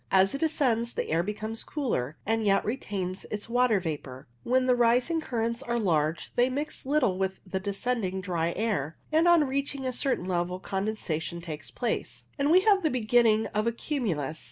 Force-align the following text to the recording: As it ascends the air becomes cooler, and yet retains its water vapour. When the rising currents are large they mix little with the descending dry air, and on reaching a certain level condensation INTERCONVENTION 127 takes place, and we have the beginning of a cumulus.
As 0.09 0.33
it 0.33 0.41
ascends 0.41 0.95
the 0.95 1.09
air 1.11 1.21
becomes 1.21 1.63
cooler, 1.63 2.17
and 2.25 2.43
yet 2.43 2.65
retains 2.65 3.23
its 3.29 3.47
water 3.47 3.79
vapour. 3.79 4.27
When 4.41 4.65
the 4.65 4.75
rising 4.75 5.21
currents 5.21 5.61
are 5.61 5.77
large 5.77 6.33
they 6.33 6.49
mix 6.49 6.87
little 6.87 7.19
with 7.19 7.39
the 7.45 7.59
descending 7.59 8.19
dry 8.19 8.51
air, 8.53 8.97
and 9.11 9.27
on 9.27 9.43
reaching 9.43 9.85
a 9.85 9.93
certain 9.93 10.25
level 10.25 10.57
condensation 10.59 11.37
INTERCONVENTION 11.37 11.75
127 11.75 12.01
takes 12.01 12.09
place, 12.09 12.25
and 12.39 12.49
we 12.49 12.61
have 12.61 12.81
the 12.81 12.89
beginning 12.89 13.45
of 13.53 13.67
a 13.67 13.71
cumulus. 13.71 14.39